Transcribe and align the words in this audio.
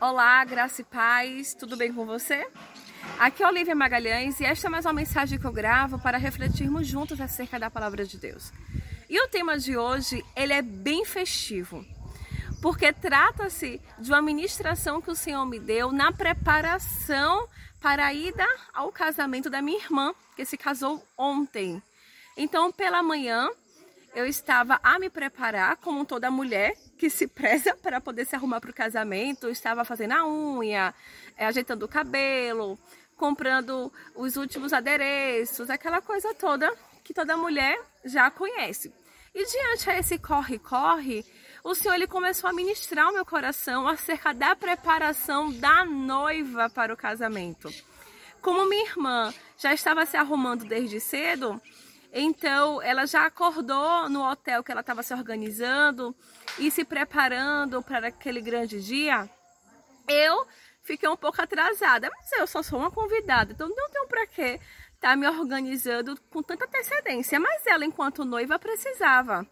Olá, 0.00 0.44
graça 0.44 0.80
e 0.80 0.84
paz, 0.84 1.54
tudo 1.54 1.76
bem 1.76 1.92
com 1.92 2.06
você? 2.06 2.46
Aqui 3.18 3.42
é 3.42 3.48
Olivia 3.48 3.74
Magalhães 3.74 4.38
e 4.38 4.44
esta 4.44 4.68
é 4.68 4.70
mais 4.70 4.86
uma 4.86 4.92
mensagem 4.92 5.40
que 5.40 5.44
eu 5.44 5.50
gravo 5.50 5.98
para 5.98 6.16
refletirmos 6.16 6.86
juntos 6.86 7.20
acerca 7.20 7.58
da 7.58 7.68
palavra 7.68 8.04
de 8.04 8.16
Deus. 8.16 8.52
E 9.10 9.20
o 9.20 9.26
tema 9.26 9.58
de 9.58 9.76
hoje, 9.76 10.24
ele 10.36 10.52
é 10.52 10.62
bem 10.62 11.04
festivo, 11.04 11.84
porque 12.62 12.92
trata-se 12.92 13.80
de 13.98 14.08
uma 14.08 14.22
ministração 14.22 15.02
que 15.02 15.10
o 15.10 15.16
Senhor 15.16 15.44
me 15.44 15.58
deu 15.58 15.90
na 15.90 16.12
preparação 16.12 17.48
para 17.80 18.06
a 18.06 18.14
ida 18.14 18.46
ao 18.72 18.92
casamento 18.92 19.50
da 19.50 19.60
minha 19.60 19.80
irmã, 19.80 20.14
que 20.36 20.44
se 20.44 20.56
casou 20.56 21.04
ontem. 21.16 21.82
Então, 22.36 22.70
pela 22.70 23.02
manhã, 23.02 23.50
eu 24.18 24.26
estava 24.26 24.80
a 24.82 24.98
me 24.98 25.08
preparar, 25.08 25.76
como 25.76 26.04
toda 26.04 26.28
mulher 26.28 26.74
que 26.98 27.08
se 27.08 27.28
preza 27.38 27.76
para 27.76 28.00
poder 28.00 28.24
se 28.24 28.34
arrumar 28.34 28.60
para 28.60 28.70
o 28.70 28.74
casamento. 28.74 29.46
Eu 29.46 29.52
estava 29.52 29.84
fazendo 29.84 30.12
a 30.12 30.26
unha, 30.26 30.92
é, 31.36 31.46
ajeitando 31.46 31.84
o 31.84 31.88
cabelo, 31.88 32.76
comprando 33.16 33.92
os 34.16 34.36
últimos 34.36 34.72
adereços, 34.72 35.70
aquela 35.70 36.00
coisa 36.00 36.34
toda 36.34 36.68
que 37.04 37.14
toda 37.14 37.36
mulher 37.36 37.80
já 38.04 38.28
conhece. 38.28 38.92
E 39.32 39.44
diante 39.46 39.88
a 39.88 39.98
esse 39.98 40.18
corre-corre, 40.18 41.24
o 41.62 41.72
Senhor 41.72 41.94
ele 41.94 42.08
começou 42.08 42.50
a 42.50 42.52
ministrar 42.52 43.08
o 43.08 43.12
meu 43.12 43.24
coração 43.24 43.86
acerca 43.86 44.34
da 44.34 44.56
preparação 44.56 45.52
da 45.52 45.84
noiva 45.84 46.68
para 46.68 46.92
o 46.92 46.96
casamento. 46.96 47.72
Como 48.42 48.68
minha 48.68 48.84
irmã 48.84 49.32
já 49.56 49.72
estava 49.72 50.04
se 50.04 50.16
arrumando 50.16 50.64
desde 50.64 50.98
cedo, 50.98 51.60
então, 52.12 52.80
ela 52.82 53.06
já 53.06 53.26
acordou 53.26 54.08
no 54.08 54.22
hotel 54.22 54.62
que 54.62 54.72
ela 54.72 54.80
estava 54.80 55.02
se 55.02 55.12
organizando 55.12 56.14
e 56.58 56.70
se 56.70 56.84
preparando 56.84 57.82
para 57.82 58.08
aquele 58.08 58.40
grande 58.40 58.82
dia. 58.82 59.28
Eu 60.08 60.46
fiquei 60.82 61.08
um 61.08 61.16
pouco 61.16 61.40
atrasada, 61.40 62.10
mas 62.10 62.32
eu 62.32 62.46
só 62.46 62.62
sou 62.62 62.78
uma 62.78 62.90
convidada, 62.90 63.52
então 63.52 63.68
não 63.68 63.90
tenho 63.90 64.08
para 64.08 64.26
que 64.26 64.42
estar 64.42 65.10
tá 65.10 65.16
me 65.16 65.28
organizando 65.28 66.18
com 66.30 66.42
tanta 66.42 66.64
antecedência. 66.64 67.38
Mas 67.38 67.66
ela, 67.66 67.84
enquanto 67.84 68.24
noiva, 68.24 68.58
precisava 68.58 69.46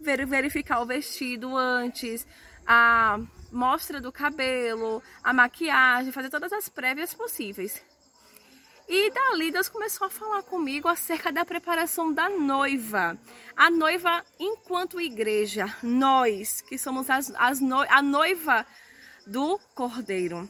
verificar 0.00 0.80
o 0.80 0.86
vestido 0.86 1.56
antes, 1.56 2.26
a 2.66 3.18
mostra 3.52 4.00
do 4.00 4.12
cabelo, 4.12 5.02
a 5.22 5.32
maquiagem, 5.32 6.12
fazer 6.12 6.30
todas 6.30 6.52
as 6.52 6.68
prévias 6.68 7.12
possíveis. 7.12 7.82
E 8.88 9.10
dali 9.10 9.50
Deus 9.50 9.68
começou 9.68 10.06
a 10.06 10.10
falar 10.10 10.42
comigo 10.42 10.88
acerca 10.88 11.30
da 11.30 11.44
preparação 11.44 12.10
da 12.10 12.30
noiva. 12.30 13.18
A 13.54 13.70
noiva 13.70 14.24
enquanto 14.40 14.98
igreja, 14.98 15.66
nós 15.82 16.62
que 16.62 16.78
somos 16.78 17.10
as, 17.10 17.30
as 17.36 17.60
no, 17.60 17.82
a 17.82 18.00
noiva 18.00 18.66
do 19.26 19.58
Cordeiro. 19.74 20.48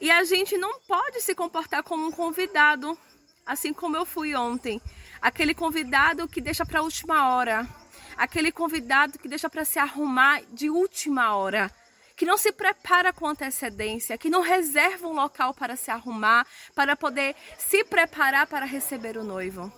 E 0.00 0.10
a 0.10 0.24
gente 0.24 0.56
não 0.56 0.80
pode 0.80 1.20
se 1.20 1.34
comportar 1.34 1.82
como 1.82 2.06
um 2.06 2.10
convidado, 2.10 2.96
assim 3.44 3.74
como 3.74 3.98
eu 3.98 4.06
fui 4.06 4.34
ontem. 4.34 4.80
Aquele 5.20 5.52
convidado 5.52 6.26
que 6.26 6.40
deixa 6.40 6.64
para 6.64 6.80
a 6.80 6.82
última 6.82 7.34
hora. 7.34 7.68
Aquele 8.16 8.50
convidado 8.50 9.18
que 9.18 9.28
deixa 9.28 9.50
para 9.50 9.66
se 9.66 9.78
arrumar 9.78 10.40
de 10.54 10.70
última 10.70 11.36
hora 11.36 11.70
que 12.18 12.26
não 12.26 12.36
se 12.36 12.50
prepara 12.50 13.12
com 13.12 13.28
antecedência, 13.28 14.18
que 14.18 14.28
não 14.28 14.42
reserva 14.42 15.06
um 15.06 15.12
local 15.12 15.54
para 15.54 15.76
se 15.76 15.88
arrumar, 15.88 16.44
para 16.74 16.96
poder 16.96 17.36
se 17.56 17.84
preparar 17.84 18.48
para 18.48 18.66
receber 18.66 19.16
o 19.16 19.22
noivo. 19.22 19.72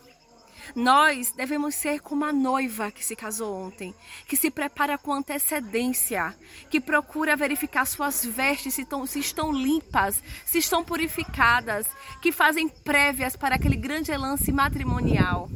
Nós 0.74 1.32
devemos 1.32 1.74
ser 1.74 2.00
como 2.00 2.24
a 2.24 2.32
noiva 2.32 2.90
que 2.90 3.04
se 3.04 3.14
casou 3.14 3.54
ontem, 3.54 3.94
que 4.26 4.38
se 4.38 4.50
prepara 4.50 4.96
com 4.96 5.12
antecedência, 5.12 6.34
que 6.70 6.80
procura 6.80 7.36
verificar 7.36 7.84
suas 7.84 8.24
vestes 8.24 8.74
se 8.74 8.82
estão, 8.82 9.04
se 9.04 9.18
estão 9.18 9.52
limpas, 9.52 10.22
se 10.46 10.58
estão 10.58 10.82
purificadas, 10.82 11.86
que 12.22 12.32
fazem 12.32 12.68
prévias 12.68 13.36
para 13.36 13.56
aquele 13.56 13.76
grande 13.76 14.16
lance 14.16 14.50
matrimonial. 14.50 15.50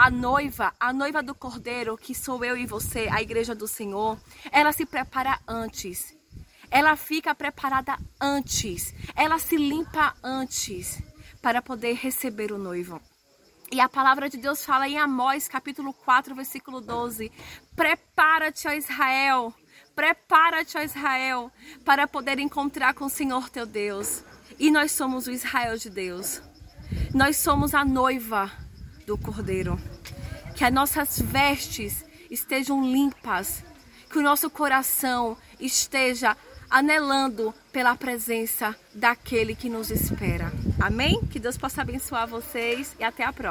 A 0.00 0.10
noiva, 0.10 0.72
a 0.78 0.92
noiva 0.92 1.20
do 1.24 1.34
Cordeiro, 1.34 1.98
que 1.98 2.14
sou 2.14 2.44
eu 2.44 2.56
e 2.56 2.64
você, 2.64 3.08
a 3.10 3.20
igreja 3.20 3.52
do 3.52 3.66
Senhor, 3.66 4.16
ela 4.52 4.70
se 4.70 4.86
prepara 4.86 5.40
antes. 5.46 6.14
Ela 6.70 6.94
fica 6.94 7.34
preparada 7.34 7.98
antes. 8.20 8.94
Ela 9.16 9.40
se 9.40 9.56
limpa 9.56 10.14
antes 10.22 11.02
para 11.42 11.60
poder 11.60 11.94
receber 11.94 12.52
o 12.52 12.58
noivo. 12.58 13.02
E 13.72 13.80
a 13.80 13.88
palavra 13.88 14.30
de 14.30 14.36
Deus 14.36 14.64
fala 14.64 14.88
em 14.88 14.96
Amós, 14.96 15.48
capítulo 15.48 15.92
4, 15.92 16.32
versículo 16.32 16.80
12: 16.80 17.32
Prepara-te, 17.74 18.68
ó 18.68 18.72
Israel, 18.72 19.52
prepara-te, 19.96 20.78
ó 20.78 20.80
Israel, 20.80 21.50
para 21.84 22.06
poder 22.06 22.38
encontrar 22.38 22.94
com 22.94 23.06
o 23.06 23.10
Senhor 23.10 23.50
teu 23.50 23.66
Deus. 23.66 24.22
E 24.60 24.70
nós 24.70 24.92
somos 24.92 25.26
o 25.26 25.32
Israel 25.32 25.76
de 25.76 25.90
Deus. 25.90 26.40
Nós 27.12 27.36
somos 27.36 27.74
a 27.74 27.84
noiva 27.84 28.67
do 29.08 29.16
Cordeiro. 29.16 29.80
Que 30.54 30.64
as 30.64 30.72
nossas 30.72 31.18
vestes 31.18 32.04
estejam 32.30 32.84
limpas, 32.84 33.64
que 34.10 34.18
o 34.18 34.22
nosso 34.22 34.50
coração 34.50 35.36
esteja 35.58 36.36
anelando 36.70 37.54
pela 37.72 37.96
presença 37.96 38.76
daquele 38.94 39.54
que 39.54 39.70
nos 39.70 39.90
espera. 39.90 40.52
Amém? 40.78 41.22
Que 41.30 41.38
Deus 41.38 41.56
possa 41.56 41.80
abençoar 41.80 42.28
vocês 42.28 42.94
e 43.00 43.04
até 43.04 43.24
a 43.24 43.32
próxima. 43.32 43.46